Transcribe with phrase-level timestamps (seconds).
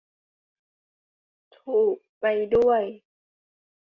[1.57, 2.83] ถูก ไปด้วย!